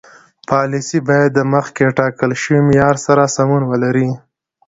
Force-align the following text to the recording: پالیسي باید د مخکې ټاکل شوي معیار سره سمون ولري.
پالیسي 0.49 0.99
باید 1.07 1.29
د 1.33 1.39
مخکې 1.53 1.95
ټاکل 1.97 2.31
شوي 2.41 2.61
معیار 2.67 2.95
سره 3.05 3.31
سمون 3.35 3.63
ولري. 3.71 4.09